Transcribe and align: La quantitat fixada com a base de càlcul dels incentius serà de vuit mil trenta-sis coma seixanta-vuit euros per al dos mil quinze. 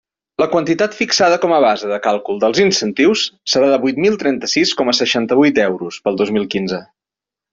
La 0.41 0.45
quantitat 0.51 0.95
fixada 0.99 1.35
com 1.43 1.51
a 1.57 1.59
base 1.65 1.89
de 1.91 1.99
càlcul 2.05 2.39
dels 2.43 2.61
incentius 2.63 3.25
serà 3.55 3.69
de 3.73 3.79
vuit 3.85 4.01
mil 4.07 4.17
trenta-sis 4.25 4.73
coma 4.81 4.97
seixanta-vuit 5.01 5.63
euros 5.67 6.01
per 6.07 6.13
al 6.15 6.21
dos 6.25 6.33
mil 6.39 6.49
quinze. 6.57 6.83